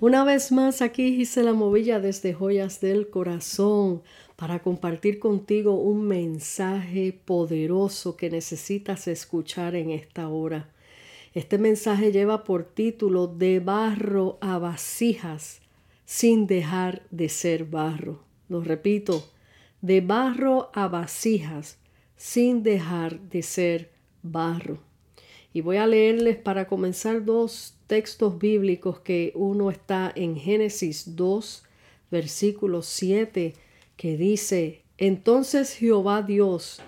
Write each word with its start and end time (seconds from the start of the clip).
Una 0.00 0.22
vez 0.22 0.52
más 0.52 0.80
aquí 0.80 1.16
Gisela 1.16 1.54
Movilla 1.54 1.98
desde 1.98 2.32
Joyas 2.32 2.80
del 2.80 3.10
Corazón 3.10 4.04
para 4.36 4.60
compartir 4.60 5.18
contigo 5.18 5.74
un 5.74 6.02
mensaje 6.06 7.20
poderoso 7.24 8.16
que 8.16 8.30
necesitas 8.30 9.08
escuchar 9.08 9.74
en 9.74 9.90
esta 9.90 10.28
hora. 10.28 10.70
Este 11.34 11.58
mensaje 11.58 12.12
lleva 12.12 12.44
por 12.44 12.62
título 12.62 13.26
De 13.26 13.58
barro 13.58 14.38
a 14.40 14.60
vasijas 14.60 15.62
sin 16.04 16.46
dejar 16.46 17.02
de 17.10 17.28
ser 17.28 17.64
barro. 17.64 18.22
Lo 18.48 18.60
repito, 18.60 19.28
de 19.82 20.00
barro 20.00 20.70
a 20.74 20.86
vasijas 20.86 21.76
sin 22.14 22.62
dejar 22.62 23.18
de 23.22 23.42
ser 23.42 23.90
barro. 24.22 24.78
Y 25.52 25.60
voy 25.60 25.78
a 25.78 25.88
leerles 25.88 26.36
para 26.36 26.68
comenzar 26.68 27.24
dos 27.24 27.77
textos 27.88 28.38
bíblicos 28.38 29.00
que 29.00 29.32
uno 29.34 29.70
está 29.70 30.12
en 30.14 30.36
Génesis 30.36 31.16
2, 31.16 31.64
versículo 32.10 32.82
7, 32.82 33.54
que 33.96 34.16
dice, 34.16 34.82
Entonces 34.98 35.74
Jehová 35.74 36.22
Dios 36.22 36.80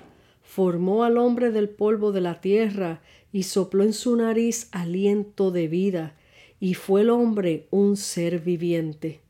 formó 0.42 1.02
al 1.02 1.16
hombre 1.16 1.50
del 1.50 1.68
polvo 1.68 2.12
de 2.12 2.20
la 2.20 2.40
tierra 2.40 3.02
y 3.32 3.44
sopló 3.44 3.82
en 3.82 3.94
su 3.94 4.14
nariz 4.14 4.68
aliento 4.72 5.50
de 5.50 5.66
vida, 5.68 6.16
y 6.60 6.74
fue 6.74 7.00
el 7.00 7.10
hombre 7.10 7.66
un 7.70 7.96
ser 7.96 8.38
viviente. 8.40 9.20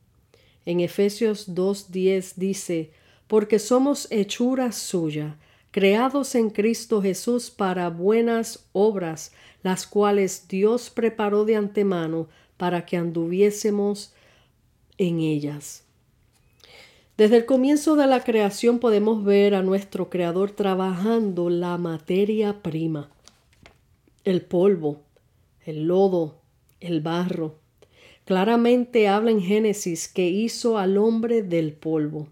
En 0.65 0.81
Efesios 0.81 1.55
2.10 1.55 2.33
dice, 2.35 2.91
Porque 3.27 3.59
somos 3.59 4.11
hechura 4.11 4.73
suya, 4.73 5.37
creados 5.71 6.35
en 6.35 6.49
Cristo 6.49 7.01
Jesús 7.01 7.49
para 7.49 7.89
buenas 7.89 8.67
obras, 8.73 9.31
las 9.63 9.87
cuales 9.87 10.47
Dios 10.47 10.89
preparó 10.89 11.45
de 11.45 11.55
antemano 11.55 12.27
para 12.57 12.85
que 12.85 12.97
anduviésemos 12.97 14.13
en 14.97 15.19
ellas. 15.19 15.83
Desde 17.17 17.37
el 17.37 17.45
comienzo 17.45 17.95
de 17.95 18.07
la 18.07 18.23
creación 18.23 18.79
podemos 18.79 19.23
ver 19.23 19.53
a 19.55 19.61
nuestro 19.61 20.09
Creador 20.09 20.51
trabajando 20.51 21.49
la 21.49 21.77
materia 21.77 22.61
prima, 22.61 23.09
el 24.23 24.41
polvo, 24.41 25.01
el 25.65 25.83
lodo, 25.83 26.41
el 26.79 27.01
barro. 27.01 27.55
Claramente 28.25 29.07
habla 29.07 29.31
en 29.31 29.41
Génesis 29.41 30.07
que 30.07 30.29
hizo 30.29 30.77
al 30.77 30.97
hombre 30.97 31.43
del 31.43 31.73
polvo. 31.73 32.27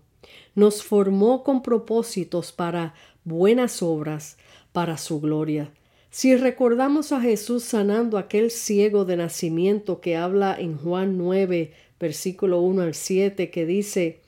Nos 0.55 0.83
formó 0.83 1.43
con 1.43 1.61
propósitos 1.61 2.51
para 2.51 2.93
buenas 3.29 3.81
obras, 3.81 4.35
para 4.73 4.97
su 4.97 5.21
gloria. 5.21 5.71
Si 6.11 6.35
recordamos 6.35 7.11
a 7.11 7.21
Jesús 7.21 7.63
sanando 7.63 8.17
a 8.17 8.21
aquel 8.21 8.51
ciego 8.51 9.05
de 9.05 9.15
nacimiento 9.17 10.01
que 10.01 10.17
habla 10.17 10.55
en 10.59 10.77
Juan 10.77 11.17
9, 11.17 11.71
versículo 11.99 12.61
1 12.61 12.81
al 12.81 12.95
7, 12.95 13.51
que 13.51 13.65
dice 13.65 14.19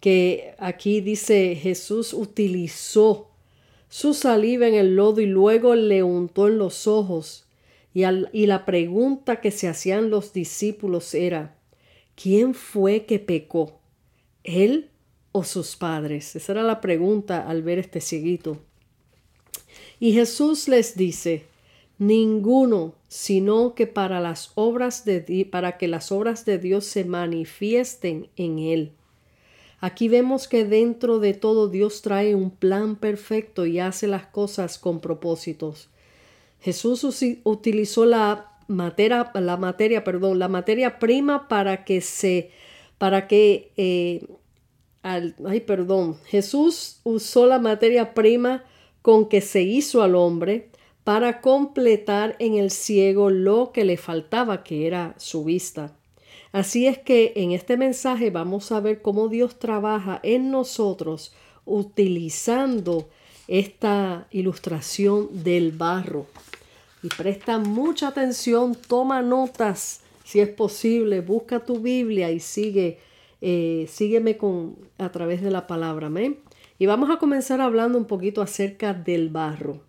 que 0.00 0.54
aquí 0.58 1.00
dice 1.00 1.54
Jesús 1.54 2.12
utilizó 2.12 3.28
su 3.88 4.14
saliva 4.14 4.66
en 4.66 4.74
el 4.74 4.96
lodo 4.96 5.20
y 5.20 5.26
luego 5.26 5.74
le 5.74 6.02
untó 6.02 6.48
en 6.48 6.58
los 6.58 6.86
ojos. 6.86 7.46
Y, 7.94 8.04
y 8.32 8.46
la 8.46 8.64
pregunta 8.64 9.40
que 9.40 9.50
se 9.50 9.68
hacían 9.68 10.10
los 10.10 10.32
discípulos 10.32 11.14
era, 11.14 11.56
¿quién 12.14 12.54
fue 12.54 13.04
que 13.04 13.18
pecó? 13.18 13.78
¿Él 14.44 14.90
o 15.32 15.44
sus 15.44 15.76
padres? 15.76 16.36
Esa 16.36 16.52
era 16.52 16.62
la 16.62 16.80
pregunta 16.80 17.48
al 17.48 17.62
ver 17.62 17.78
este 17.78 18.00
cieguito. 18.00 18.58
Y 19.98 20.12
Jesús 20.12 20.68
les 20.68 20.96
dice, 20.96 21.46
ninguno, 21.98 22.94
sino 23.08 23.74
que 23.74 23.86
para 23.86 24.20
las 24.20 24.52
obras 24.54 25.04
de 25.04 25.48
para 25.50 25.78
que 25.78 25.88
las 25.88 26.12
obras 26.12 26.44
de 26.44 26.58
Dios 26.58 26.84
se 26.84 27.04
manifiesten 27.04 28.28
en 28.36 28.58
él. 28.58 28.92
Aquí 29.80 30.08
vemos 30.08 30.46
que 30.46 30.64
dentro 30.64 31.18
de 31.18 31.34
todo 31.34 31.68
Dios 31.68 32.02
trae 32.02 32.34
un 32.34 32.50
plan 32.50 32.96
perfecto 32.96 33.66
y 33.66 33.80
hace 33.80 34.06
las 34.06 34.26
cosas 34.26 34.78
con 34.78 35.00
propósitos. 35.00 35.88
Jesús 36.60 37.04
utilizó 37.42 38.06
la 38.06 38.52
materia, 38.68 39.32
la 39.34 39.56
materia, 39.56 40.04
perdón, 40.04 40.38
la 40.38 40.46
materia 40.46 41.00
prima 41.00 41.48
para 41.48 41.84
que 41.84 42.00
se, 42.00 42.52
para 42.98 43.26
que, 43.26 43.72
eh, 43.76 44.24
ay, 45.02 45.60
perdón, 45.66 46.16
Jesús 46.26 47.00
usó 47.04 47.46
la 47.46 47.58
materia 47.58 48.14
prima 48.14 48.64
con 49.02 49.28
que 49.28 49.40
se 49.40 49.62
hizo 49.62 50.02
al 50.02 50.14
hombre 50.14 50.70
para 51.04 51.40
completar 51.40 52.36
en 52.38 52.54
el 52.54 52.70
ciego 52.70 53.30
lo 53.30 53.72
que 53.72 53.84
le 53.84 53.96
faltaba, 53.96 54.62
que 54.62 54.86
era 54.86 55.14
su 55.18 55.44
vista. 55.44 55.92
Así 56.52 56.86
es 56.86 56.98
que 56.98 57.32
en 57.34 57.52
este 57.52 57.76
mensaje 57.76 58.30
vamos 58.30 58.72
a 58.72 58.80
ver 58.80 59.02
cómo 59.02 59.28
Dios 59.28 59.58
trabaja 59.58 60.20
en 60.22 60.50
nosotros 60.50 61.32
utilizando 61.64 63.08
esta 63.48 64.26
ilustración 64.30 65.42
del 65.42 65.72
barro. 65.72 66.26
Y 67.02 67.08
presta 67.08 67.58
mucha 67.58 68.08
atención, 68.08 68.76
toma 68.76 69.22
notas 69.22 70.02
si 70.24 70.40
es 70.40 70.48
posible, 70.48 71.20
busca 71.20 71.60
tu 71.60 71.80
Biblia 71.80 72.30
y 72.30 72.40
sigue, 72.40 72.98
eh, 73.42 73.86
sígueme 73.88 74.38
con, 74.38 74.78
a 74.96 75.12
través 75.12 75.42
de 75.42 75.50
la 75.50 75.66
palabra. 75.66 76.06
Amén. 76.06 76.38
Y 76.78 76.86
vamos 76.86 77.10
a 77.10 77.18
comenzar 77.18 77.60
hablando 77.60 77.98
un 77.98 78.06
poquito 78.06 78.40
acerca 78.40 78.94
del 78.94 79.28
barro. 79.28 79.82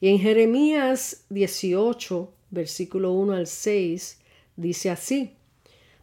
Y 0.00 0.08
en 0.08 0.18
Jeremías 0.18 1.24
18, 1.30 2.30
versículo 2.50 3.12
1 3.12 3.34
al 3.34 3.46
6, 3.46 4.20
dice 4.56 4.90
así, 4.90 5.30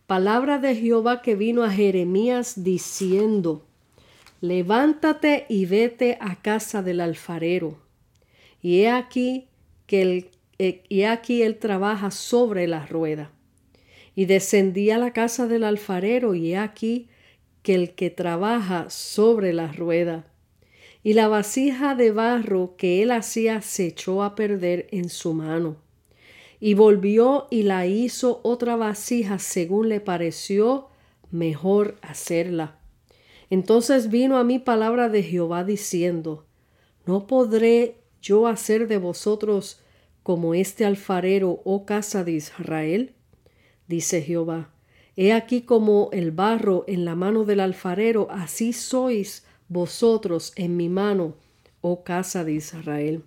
palabra 0.07 0.57
de 0.57 0.75
Jehová 0.75 1.21
que 1.21 1.35
vino 1.35 1.63
a 1.63 1.69
Jeremías 1.69 2.63
diciendo, 2.63 3.65
levántate 4.39 5.45
y 5.49 5.65
vete 5.65 6.17
a 6.21 6.41
casa 6.41 6.81
del 6.81 7.01
alfarero. 7.01 7.77
Y 8.61 8.79
he 8.81 8.89
aquí 8.89 9.49
que 9.85 10.31
eh, 10.59 10.83
y 10.89 11.03
aquí 11.03 11.41
él 11.41 11.57
trabaja 11.57 12.11
sobre 12.11 12.67
la 12.67 12.85
rueda. 12.85 13.31
Y 14.15 14.25
descendí 14.25 14.91
a 14.91 14.97
la 14.97 15.13
casa 15.13 15.47
del 15.47 15.63
alfarero 15.63 16.35
y 16.35 16.53
he 16.53 16.57
aquí 16.57 17.07
que 17.63 17.75
el 17.75 17.95
que 17.95 18.09
trabaja 18.09 18.89
sobre 18.89 19.53
la 19.53 19.71
rueda. 19.71 20.25
Y 21.03 21.13
la 21.13 21.27
vasija 21.27 21.95
de 21.95 22.11
barro 22.11 22.75
que 22.77 23.01
él 23.01 23.11
hacía 23.11 23.61
se 23.61 23.87
echó 23.87 24.23
a 24.23 24.35
perder 24.35 24.87
en 24.91 25.09
su 25.09 25.33
mano. 25.33 25.77
Y 26.59 26.73
volvió 26.73 27.47
y 27.49 27.63
la 27.63 27.85
hizo 27.85 28.41
otra 28.43 28.75
vasija 28.75 29.39
según 29.39 29.89
le 29.89 30.01
pareció 30.01 30.89
mejor 31.31 31.95
hacerla. 32.01 32.79
Entonces 33.49 34.09
vino 34.09 34.37
a 34.37 34.43
mí 34.43 34.59
palabra 34.59 35.09
de 35.09 35.23
Jehová 35.23 35.63
diciendo, 35.63 36.45
¿no 37.05 37.27
podré 37.27 37.95
yo 38.21 38.47
hacer 38.47 38.87
de 38.87 38.97
vosotros 38.97 39.81
como 40.21 40.53
este 40.53 40.85
alfarero, 40.85 41.61
oh 41.63 41.85
casa 41.85 42.23
de 42.23 42.33
Israel? 42.33 43.15
Dice 43.89 44.21
Jehová, 44.21 44.69
He 45.15 45.33
aquí 45.33 45.63
como 45.63 46.09
el 46.13 46.29
barro 46.29 46.85
en 46.87 47.05
la 47.05 47.15
mano 47.15 47.43
del 47.43 47.59
alfarero, 47.59 48.27
así 48.29 48.71
sois 48.71 49.43
vosotros 49.67 50.53
en 50.55 50.77
mi 50.77 50.89
mano, 50.89 51.35
oh 51.81 52.03
casa 52.03 52.43
de 52.43 52.53
Israel. 52.53 53.23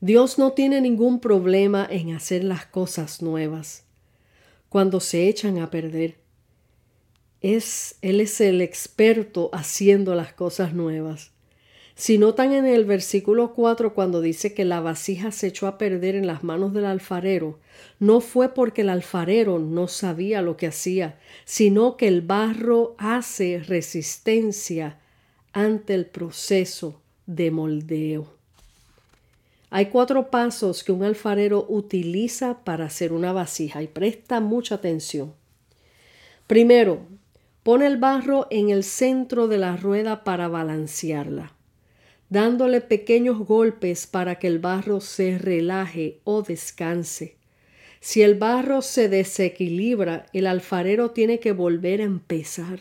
Dios 0.00 0.38
no 0.38 0.52
tiene 0.52 0.80
ningún 0.80 1.18
problema 1.18 1.84
en 1.90 2.14
hacer 2.14 2.44
las 2.44 2.64
cosas 2.64 3.20
nuevas 3.22 3.82
cuando 4.68 5.00
se 5.00 5.28
echan 5.28 5.58
a 5.58 5.68
perder. 5.68 6.18
Es, 7.40 7.96
Él 8.02 8.20
es 8.20 8.40
el 8.40 8.60
experto 8.60 9.50
haciendo 9.52 10.14
las 10.14 10.32
cosas 10.32 10.74
nuevas. 10.74 11.32
Si 12.00 12.16
notan 12.16 12.54
en 12.54 12.64
el 12.64 12.86
versículo 12.86 13.52
4 13.52 13.92
cuando 13.92 14.22
dice 14.22 14.54
que 14.54 14.64
la 14.64 14.80
vasija 14.80 15.32
se 15.32 15.48
echó 15.48 15.66
a 15.66 15.76
perder 15.76 16.14
en 16.14 16.26
las 16.26 16.42
manos 16.42 16.72
del 16.72 16.86
alfarero, 16.86 17.58
no 17.98 18.22
fue 18.22 18.54
porque 18.54 18.80
el 18.80 18.88
alfarero 18.88 19.58
no 19.58 19.86
sabía 19.86 20.40
lo 20.40 20.56
que 20.56 20.66
hacía, 20.66 21.18
sino 21.44 21.98
que 21.98 22.08
el 22.08 22.22
barro 22.22 22.94
hace 22.96 23.62
resistencia 23.62 24.98
ante 25.52 25.92
el 25.92 26.06
proceso 26.06 27.02
de 27.26 27.50
moldeo. 27.50 28.32
Hay 29.68 29.90
cuatro 29.90 30.30
pasos 30.30 30.82
que 30.82 30.92
un 30.92 31.02
alfarero 31.02 31.66
utiliza 31.68 32.64
para 32.64 32.86
hacer 32.86 33.12
una 33.12 33.34
vasija 33.34 33.82
y 33.82 33.88
presta 33.88 34.40
mucha 34.40 34.76
atención. 34.76 35.34
Primero, 36.46 37.00
pone 37.62 37.86
el 37.86 37.98
barro 37.98 38.46
en 38.48 38.70
el 38.70 38.84
centro 38.84 39.48
de 39.48 39.58
la 39.58 39.76
rueda 39.76 40.24
para 40.24 40.48
balancearla 40.48 41.59
dándole 42.30 42.80
pequeños 42.80 43.38
golpes 43.40 44.06
para 44.06 44.38
que 44.38 44.46
el 44.46 44.60
barro 44.60 45.00
se 45.00 45.36
relaje 45.36 46.20
o 46.24 46.42
descanse. 46.42 47.36
Si 48.00 48.22
el 48.22 48.36
barro 48.36 48.80
se 48.80 49.08
desequilibra, 49.08 50.26
el 50.32 50.46
alfarero 50.46 51.10
tiene 51.10 51.38
que 51.38 51.52
volver 51.52 52.00
a 52.00 52.04
empezar. 52.04 52.80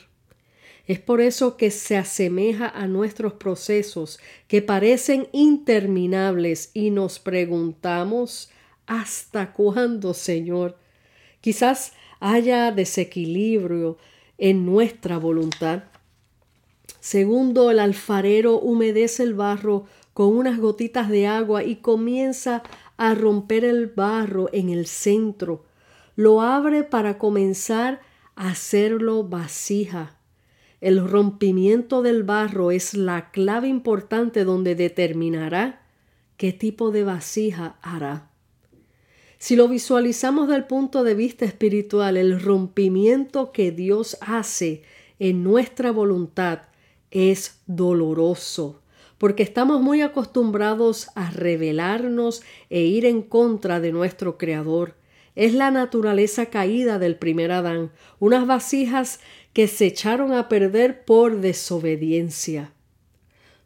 Es 0.88 1.00
por 1.00 1.20
eso 1.20 1.58
que 1.58 1.72
se 1.72 1.98
asemeja 1.98 2.68
a 2.68 2.88
nuestros 2.88 3.34
procesos 3.34 4.20
que 4.48 4.62
parecen 4.62 5.28
interminables 5.34 6.72
y 6.74 6.90
nos 6.92 7.20
preguntamos 7.20 8.50
¿Hasta 8.88 9.54
cuándo, 9.54 10.16
Señor? 10.16 10.76
Quizás 11.42 11.94
haya 12.20 12.72
desequilibrio 12.72 14.00
en 14.40 14.66
nuestra 14.66 15.20
voluntad. 15.20 15.84
Segundo, 17.00 17.72
el 17.72 17.80
alfarero 17.80 18.60
humedece 18.60 19.24
el 19.24 19.34
barro 19.34 19.86
con 20.14 20.36
unas 20.36 20.60
gotitas 20.60 21.10
de 21.10 21.28
agua 21.28 21.64
y 21.64 21.78
comienza 21.78 22.64
a 22.98 23.16
romper 23.16 23.64
el 23.64 23.88
barro 23.88 24.50
en 24.52 24.70
el 24.70 24.86
centro. 24.86 25.64
Lo 26.16 26.42
abre 26.42 26.84
para 26.84 27.18
comenzar 27.18 28.02
a 28.36 28.50
hacerlo 28.50 29.24
vasija. 29.24 30.18
El 30.82 31.08
rompimiento 31.08 32.02
del 32.02 32.24
barro 32.24 32.72
es 32.72 32.94
la 32.94 33.32
clave 33.32 33.68
importante 33.68 34.44
donde 34.44 34.76
determinará 34.76 35.82
qué 36.36 36.52
tipo 36.52 36.92
de 36.92 37.04
vasija 37.04 37.78
hará. 37.82 38.30
Si 39.38 39.56
lo 39.56 39.70
visualizamos 39.70 40.50
del 40.50 40.66
punto 40.66 41.06
de 41.06 41.16
vista 41.16 41.46
espiritual, 41.46 42.18
el 42.18 42.42
rompimiento 42.42 43.54
que 43.54 43.72
Dios 43.72 44.18
hace 44.20 44.84
en 45.18 45.44
nuestra 45.44 45.92
voluntad 45.92 46.64
es 47.12 47.62
doloroso, 47.66 48.82
porque 49.18 49.44
estamos 49.44 49.82
muy 49.82 50.02
acostumbrados 50.02 51.10
a 51.16 51.30
rebelarnos 51.32 52.42
e 52.70 52.82
ir 52.82 53.06
en 53.06 53.22
contra 53.22 53.80
de 53.80 53.92
nuestro 53.92 54.38
Creador. 54.38 54.96
Es 55.36 55.54
la 55.54 55.72
naturaleza 55.72 56.48
caída 56.48 57.00
del 57.00 57.16
primer 57.16 57.52
Adán, 57.52 57.92
unas 58.20 58.46
vasijas 58.48 59.20
que 59.54 59.68
se 59.68 59.88
echaron 59.88 60.34
a 60.34 60.50
perder 60.50 61.06
por 61.06 61.42
desobediencia. 61.42 62.74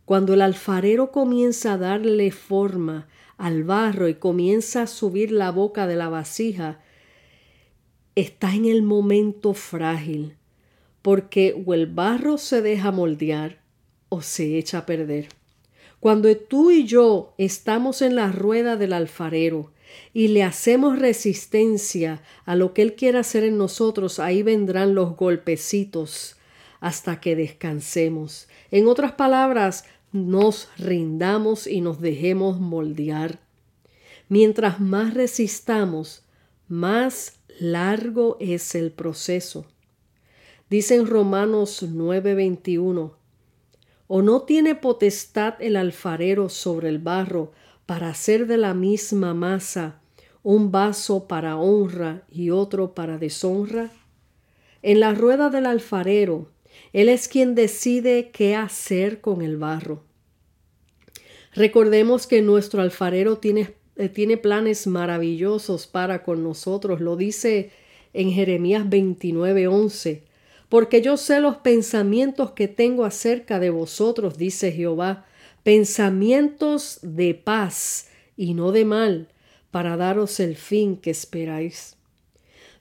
Cuando 0.05 0.33
el 0.33 0.41
alfarero 0.41 1.11
comienza 1.11 1.73
a 1.73 1.77
darle 1.77 2.31
forma 2.31 3.07
al 3.37 3.63
barro 3.63 4.07
y 4.07 4.15
comienza 4.15 4.83
a 4.83 4.87
subir 4.87 5.31
la 5.31 5.51
boca 5.51 5.87
de 5.87 5.95
la 5.95 6.09
vasija, 6.09 6.79
está 8.15 8.53
en 8.53 8.65
el 8.65 8.83
momento 8.83 9.53
frágil, 9.53 10.35
porque 11.03 11.63
o 11.63 11.75
el 11.75 11.85
barro 11.85 12.39
se 12.39 12.63
deja 12.63 12.91
moldear 12.91 13.59
o 14.09 14.23
se 14.23 14.57
echa 14.57 14.79
a 14.79 14.85
perder. 14.87 15.27
Cuando 15.99 16.35
tú 16.35 16.71
y 16.71 16.85
yo 16.85 17.35
estamos 17.37 18.01
en 18.01 18.15
la 18.15 18.31
rueda 18.31 18.75
del 18.75 18.93
alfarero 18.93 19.71
y 20.13 20.29
le 20.29 20.43
hacemos 20.43 20.97
resistencia 20.97 22.21
a 22.45 22.55
lo 22.55 22.73
que 22.73 22.81
Él 22.81 22.95
quiere 22.95 23.19
hacer 23.19 23.43
en 23.43 23.57
nosotros, 23.57 24.19
ahí 24.19 24.43
vendrán 24.43 24.95
los 24.95 25.15
golpecitos 25.15 26.37
hasta 26.79 27.21
que 27.21 27.35
descansemos. 27.35 28.47
En 28.71 28.87
otras 28.87 29.13
palabras, 29.13 29.85
nos 30.11 30.69
rindamos 30.77 31.67
y 31.67 31.81
nos 31.81 32.01
dejemos 32.01 32.59
moldear. 32.59 33.39
Mientras 34.29 34.79
más 34.79 35.13
resistamos, 35.13 36.23
más 36.67 37.39
largo 37.59 38.37
es 38.39 38.75
el 38.75 38.91
proceso. 38.91 39.65
Dice 40.73 40.95
en 40.95 41.05
Romanos 41.05 41.83
9:21, 41.83 43.11
¿o 44.07 44.21
no 44.23 44.41
tiene 44.41 44.73
potestad 44.73 45.53
el 45.59 45.75
alfarero 45.75 46.49
sobre 46.49 46.89
el 46.89 46.97
barro 46.97 47.51
para 47.85 48.09
hacer 48.09 48.47
de 48.47 48.57
la 48.57 48.73
misma 48.73 49.35
masa 49.35 50.01
un 50.41 50.71
vaso 50.71 51.27
para 51.27 51.57
honra 51.57 52.23
y 52.27 52.49
otro 52.49 52.95
para 52.95 53.19
deshonra? 53.19 53.91
En 54.81 54.99
la 54.99 55.13
rueda 55.13 55.51
del 55.51 55.67
alfarero, 55.67 56.49
él 56.91 57.07
es 57.07 57.27
quien 57.27 57.53
decide 57.53 58.31
qué 58.33 58.55
hacer 58.55 59.21
con 59.21 59.43
el 59.43 59.57
barro. 59.57 60.01
Recordemos 61.53 62.25
que 62.25 62.41
nuestro 62.41 62.81
alfarero 62.81 63.37
tiene, 63.37 63.75
eh, 63.95 64.09
tiene 64.09 64.37
planes 64.37 64.87
maravillosos 64.87 65.85
para 65.85 66.23
con 66.23 66.41
nosotros. 66.41 66.99
Lo 66.99 67.15
dice 67.15 67.69
en 68.11 68.31
Jeremías 68.31 68.89
29:11. 68.89 70.32
Porque 70.73 71.03
yo 71.03 71.17
sé 71.17 71.39
los 71.39 71.57
pensamientos 71.57 72.53
que 72.53 72.67
tengo 72.67 73.05
acerca 73.05 73.59
de 73.59 73.69
vosotros, 73.69 74.39
dice 74.39 74.71
Jehová, 74.71 75.23
pensamientos 75.61 76.97
de 77.03 77.35
paz 77.35 78.09
y 78.35 78.55
no 78.55 78.71
de 78.71 78.83
mal, 78.83 79.27
para 79.69 79.97
daros 79.97 80.39
el 80.39 80.55
fin 80.55 80.97
que 80.97 81.11
esperáis. 81.11 81.95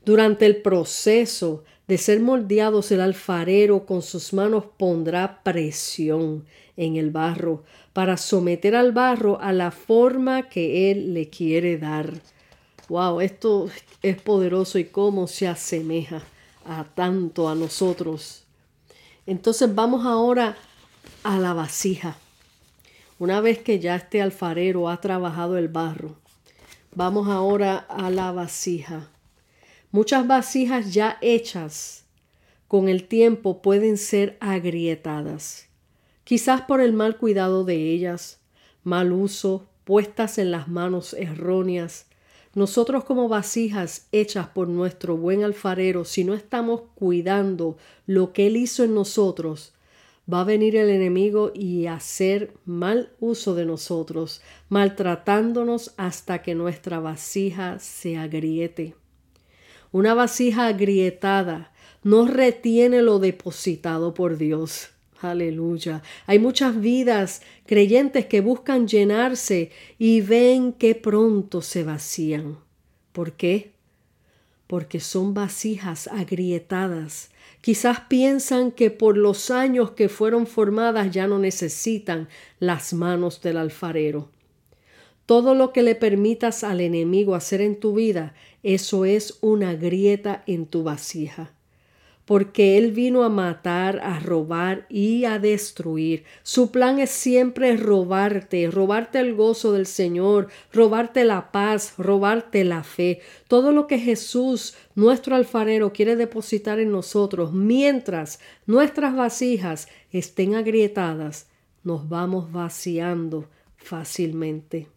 Durante 0.07 0.47
el 0.47 0.63
proceso 0.63 1.65
de 1.87 1.99
ser 1.99 2.21
moldeados, 2.21 2.91
el 2.93 3.03
alfarero 3.03 3.85
con 3.85 4.01
sus 4.01 4.33
manos 4.33 4.65
pondrá 4.79 5.43
presión 5.43 6.47
en 6.79 6.97
el 6.97 7.11
barro 7.11 7.63
para 7.93 8.17
someter 8.17 8.75
al 8.75 8.93
barro 8.93 9.39
a 9.39 9.53
la 9.53 9.71
forma 9.71 10.49
que 10.49 10.91
él 10.91 11.13
le 11.13 11.29
quiere 11.29 11.77
dar. 11.77 12.11
Wow, 12.89 13.21
esto 13.21 13.69
es 14.01 14.19
poderoso 14.23 14.79
y 14.79 14.85
cómo 14.87 15.27
se 15.27 15.47
asemeja 15.47 16.23
a 16.65 16.85
tanto 16.85 17.49
a 17.49 17.55
nosotros. 17.55 18.45
Entonces 19.27 19.75
vamos 19.75 20.05
ahora 20.05 20.57
a 21.23 21.39
la 21.39 21.53
vasija. 21.55 22.17
Una 23.19 23.41
vez 23.41 23.59
que 23.59 23.79
ya 23.79 23.97
este 23.97 24.21
alfarero 24.21 24.89
ha 24.89 25.01
trabajado 25.01 25.57
el 25.57 25.69
barro, 25.69 26.17
vamos 26.95 27.29
ahora 27.29 27.77
a 27.77 28.11
la 28.11 28.33
vasija. 28.33 29.09
Muchas 29.93 30.27
vasijas 30.27 30.93
ya 30.93 31.19
hechas 31.21 32.05
con 32.67 32.89
el 32.89 33.05
tiempo 33.07 33.61
pueden 33.61 33.99
ser 33.99 34.39
agrietadas, 34.41 35.69
quizás 36.25 36.63
por 36.63 36.81
el 36.81 36.95
mal 36.95 37.19
cuidado 37.19 37.65
de 37.65 37.91
ellas, 37.91 38.41
mal 38.83 39.13
uso, 39.13 39.67
puestas 39.85 40.39
en 40.39 40.51
las 40.51 40.69
manos 40.69 41.13
erróneas. 41.13 42.07
Nosotros 42.55 43.05
como 43.05 43.29
vasijas 43.29 44.09
hechas 44.13 44.49
por 44.49 44.69
nuestro 44.69 45.17
buen 45.17 45.43
alfarero, 45.43 46.05
si 46.05 46.23
no 46.23 46.35
estamos 46.35 46.83
cuidando 46.95 47.79
lo 48.07 48.33
que 48.33 48.47
Él 48.47 48.59
hizo 48.59 48.85
en 48.85 48.95
nosotros, 48.95 49.73
va 50.31 50.43
a 50.43 50.45
venir 50.45 50.77
el 50.77 50.91
enemigo 50.91 51.51
y 51.55 51.87
hacer 51.87 52.53
mal 52.67 53.11
uso 53.21 53.55
de 53.55 53.65
nosotros, 53.65 54.43
maltratándonos 54.69 55.95
hasta 55.97 56.43
que 56.43 56.55
nuestra 56.55 57.01
vasija 57.01 57.79
se 57.79 58.19
agriete. 58.19 58.95
Una 59.91 60.13
vasija 60.13 60.67
agrietada 60.67 61.73
no 62.03 62.27
retiene 62.27 63.03
lo 63.03 63.19
depositado 63.19 64.13
por 64.13 64.37
Dios. 64.37 64.91
Aleluya. 65.23 66.03
Hay 66.27 66.39
muchas 66.39 66.81
vidas 66.81 67.43
creyentes 67.67 68.27
que 68.27 68.41
buscan 68.41 68.87
llenarse 68.87 69.71
y 69.99 70.21
ven 70.21 70.73
que 70.73 70.95
pronto 70.95 71.63
se 71.63 71.85
vacían. 71.85 72.59
¿Por 73.13 73.33
qué? 73.33 73.73
Porque 74.67 75.01
son 75.01 75.35
vasijas 75.35 76.09
agrietadas 76.09 77.33
Quizás 77.63 78.01
piensan 78.09 78.73
que 78.73 78.91
por 78.91 79.17
los 79.17 79.53
años 79.53 79.93
que 79.93 80.09
fueron 80.09 80.49
formadas 80.49 81.13
ya 81.13 81.29
no 81.29 81.39
necesitan 81.39 82.29
las 82.59 82.93
manos 82.93 83.41
del 83.41 83.57
alfarero. 83.57 84.31
Todo 85.27 85.55
lo 85.55 85.73
que 85.73 85.83
le 85.83 85.95
permitas 85.95 86.65
al 86.65 86.81
enemigo 86.81 87.37
hacer 87.37 87.61
en 87.61 87.79
tu 87.79 87.95
vida, 87.95 88.35
eso 88.65 89.05
es 89.05 89.39
una 89.41 89.75
grieta 89.75 90.43
en 90.49 90.67
tu 90.67 90.83
vasija 90.83 91.53
porque 92.33 92.79
Él 92.79 92.93
vino 92.93 93.25
a 93.25 93.29
matar, 93.29 94.01
a 94.03 94.19
robar 94.19 94.87
y 94.89 95.27
a 95.27 95.39
destruir. 95.39 96.25
Su 96.43 96.71
plan 96.71 96.99
es 96.99 97.11
siempre 97.11 97.77
robarte, 97.77 98.71
robarte 98.71 99.19
el 99.21 99.35
gozo 99.35 99.75
del 99.75 99.85
Señor, 99.85 100.49
robarte 100.73 101.25
la 101.25 101.53
paz, 101.53 101.93
robarte 101.99 102.65
la 102.65 102.85
fe. 102.85 103.21
Todo 103.49 103.71
lo 103.71 103.87
que 103.87 103.99
Jesús, 103.99 104.75
nuestro 104.95 105.37
alfarero, 105.37 105.93
quiere 105.93 106.17
depositar 106.17 106.79
en 106.79 106.91
nosotros, 106.91 107.53
mientras 107.53 108.41
nuestras 108.65 109.15
vasijas 109.15 109.89
estén 110.11 110.55
agrietadas, 110.55 111.51
nos 111.85 112.09
vamos 112.09 112.51
vaciando 112.51 113.51
fácilmente. 113.77 114.89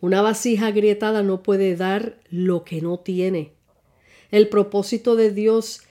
Una 0.00 0.22
vasija 0.22 0.68
agrietada 0.68 1.24
no 1.24 1.42
puede 1.42 1.74
dar 1.74 2.20
lo 2.30 2.62
que 2.62 2.80
no 2.80 3.00
tiene. 3.00 3.53
El 4.30 4.48
propósito 4.48 5.16
de 5.16 5.30
Dios, 5.30 5.82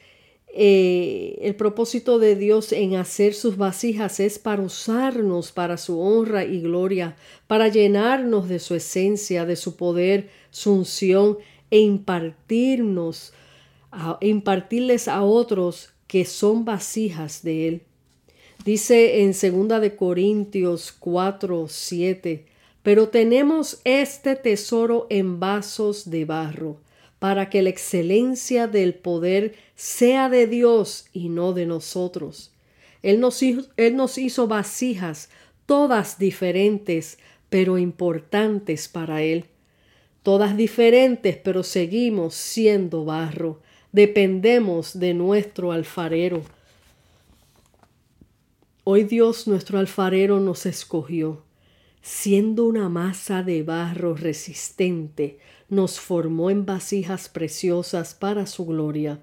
eh, 0.53 1.39
el 1.41 1.55
propósito 1.55 2.19
de 2.19 2.35
Dios 2.35 2.71
en 2.71 2.95
hacer 2.95 3.33
sus 3.33 3.57
vasijas 3.57 4.19
es 4.19 4.39
para 4.39 4.61
usarnos 4.61 5.51
para 5.51 5.77
su 5.77 5.99
honra 5.99 6.45
y 6.45 6.61
gloria, 6.61 7.15
para 7.47 7.67
llenarnos 7.67 8.49
de 8.49 8.59
su 8.59 8.75
esencia, 8.75 9.45
de 9.45 9.55
su 9.55 9.75
poder, 9.75 10.29
su 10.51 10.73
unción 10.73 11.37
e 11.71 11.79
impartirnos, 11.79 13.33
e 14.21 14.27
impartirles 14.27 15.07
a 15.07 15.23
otros 15.23 15.89
que 16.07 16.25
son 16.25 16.65
vasijas 16.65 17.43
de 17.43 17.67
Él. 17.67 17.81
Dice 18.65 19.23
en 19.23 19.31
2 19.67 19.81
de 19.81 19.95
Corintios 19.95 20.91
4, 20.91 21.65
7, 21.67 22.45
pero 22.81 23.09
tenemos 23.09 23.81
este 23.83 24.35
tesoro 24.35 25.07
en 25.09 25.39
vasos 25.39 26.09
de 26.09 26.25
barro 26.25 26.77
para 27.23 27.49
que 27.49 27.61
la 27.61 27.69
excelencia 27.69 28.67
del 28.67 28.95
poder 28.95 29.55
sea 29.75 30.27
de 30.27 30.45
Dios 30.45 31.05
y 31.13 31.29
no 31.29 31.53
de 31.53 31.65
nosotros. 31.65 32.51
Él 33.01 33.21
nos, 33.21 33.41
hizo, 33.41 33.69
Él 33.77 33.95
nos 33.95 34.17
hizo 34.17 34.49
vasijas, 34.49 35.29
todas 35.65 36.19
diferentes, 36.19 37.17
pero 37.47 37.77
importantes 37.77 38.89
para 38.89 39.21
Él. 39.21 39.45
todas 40.21 40.57
diferentes, 40.57 41.37
pero 41.37 41.63
seguimos 41.63 42.35
siendo 42.35 43.05
barro. 43.05 43.61
Dependemos 43.93 44.99
de 44.99 45.13
nuestro 45.13 45.71
alfarero. 45.71 46.41
Hoy 48.83 49.05
Dios 49.05 49.47
nuestro 49.47 49.79
alfarero 49.79 50.41
nos 50.41 50.65
escogió. 50.65 51.41
Siendo 52.01 52.65
una 52.65 52.89
masa 52.89 53.43
de 53.43 53.63
barro 53.63 54.13
resistente, 54.13 55.39
nos 55.73 55.99
formó 55.99 56.49
en 56.49 56.65
vasijas 56.65 57.29
preciosas 57.29 58.13
para 58.13 58.45
su 58.45 58.65
gloria. 58.65 59.19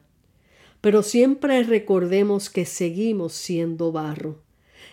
Pero 0.81 1.03
siempre 1.03 1.63
recordemos 1.63 2.51
que 2.51 2.65
seguimos 2.65 3.33
siendo 3.33 3.93
barro. 3.93 4.39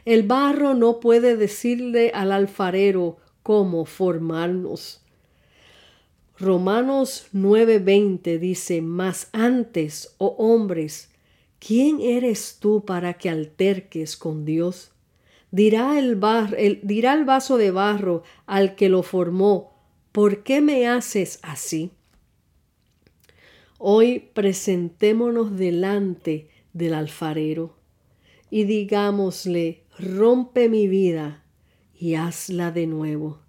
El 0.05 0.23
barro 0.23 0.73
no 0.73 0.99
puede 0.99 1.35
decirle 1.35 2.11
al 2.13 2.31
alfarero 2.31 3.17
cómo 3.43 3.85
formarnos. 3.85 5.01
Romanos 6.39 7.27
9:20 7.33 8.37
dice, 8.37 8.81
Mas 8.81 9.29
antes, 9.31 10.13
oh 10.17 10.35
hombres, 10.37 11.09
¿quién 11.59 11.99
eres 11.99 12.57
tú 12.59 12.85
para 12.85 13.15
que 13.15 13.29
alterques 13.29 14.15
con 14.17 14.45
Dios? 14.45 14.91
Dirá 15.49 15.97
el, 15.97 16.19
dirá 16.83 17.13
el 17.13 17.25
vaso 17.25 17.57
de 17.57 17.71
barro 17.71 18.23
al 18.45 18.75
que 18.75 18.89
lo 18.89 19.01
formó, 19.01 19.76
¿por 20.17 20.41
qué 20.41 20.61
me 20.61 20.87
haces 20.87 21.37
así? 21.43 21.91
Hoy 23.77 24.31
presentémonos 24.33 25.55
delante 25.55 26.49
del 26.73 26.95
alfarero 26.95 27.75
y 28.49 28.63
digámosle, 28.63 29.83
rompe 29.99 30.69
mi 30.69 30.87
vida 30.87 31.43
y 31.99 32.15
hazla 32.15 32.71
de 32.71 32.87
nuevo. 32.87 33.41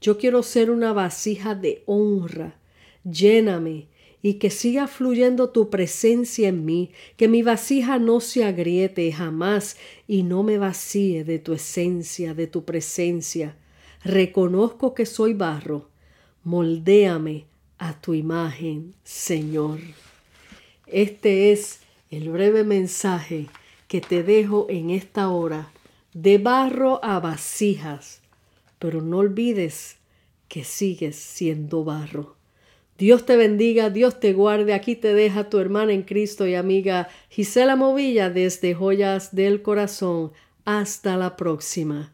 Yo 0.00 0.16
quiero 0.16 0.44
ser 0.44 0.70
una 0.70 0.92
vasija 0.92 1.56
de 1.56 1.82
honra. 1.86 2.56
Lléname 3.02 3.88
y 4.22 4.34
que 4.34 4.50
siga 4.50 4.86
fluyendo 4.86 5.50
tu 5.50 5.70
presencia 5.70 6.50
en 6.50 6.64
mí, 6.64 6.92
que 7.16 7.26
mi 7.26 7.42
vasija 7.42 7.98
no 7.98 8.20
se 8.20 8.44
agriete 8.44 9.10
jamás 9.10 9.76
y 10.06 10.22
no 10.22 10.44
me 10.44 10.56
vacíe 10.56 11.24
de 11.24 11.40
tu 11.40 11.52
esencia, 11.52 12.32
de 12.32 12.46
tu 12.46 12.64
presencia. 12.64 13.56
Reconozco 14.04 14.94
que 14.94 15.04
soy 15.04 15.34
barro. 15.34 15.90
Moldéame 16.44 17.44
a 17.78 18.00
tu 18.00 18.14
imagen, 18.14 18.94
Señor. 19.04 19.78
Este 20.86 21.52
es 21.52 21.80
el 22.10 22.30
breve 22.30 22.64
mensaje 22.64 23.48
que 23.88 24.00
te 24.00 24.22
dejo 24.22 24.66
en 24.68 24.90
esta 24.90 25.28
hora, 25.28 25.70
de 26.14 26.38
barro 26.38 27.02
a 27.04 27.20
vasijas, 27.20 28.20
pero 28.78 29.00
no 29.00 29.18
olvides 29.18 29.96
que 30.48 30.64
sigues 30.64 31.16
siendo 31.16 31.84
barro. 31.84 32.36
Dios 32.98 33.24
te 33.24 33.36
bendiga, 33.36 33.90
Dios 33.90 34.20
te 34.20 34.32
guarde. 34.32 34.74
Aquí 34.74 34.96
te 34.96 35.14
deja 35.14 35.48
tu 35.48 35.58
hermana 35.58 35.92
en 35.92 36.02
Cristo 36.02 36.46
y 36.46 36.54
amiga 36.54 37.08
Gisela 37.30 37.74
Movilla 37.74 38.30
desde 38.30 38.74
Joyas 38.74 39.34
del 39.34 39.62
Corazón. 39.62 40.32
Hasta 40.64 41.16
la 41.16 41.36
próxima. 41.36 42.12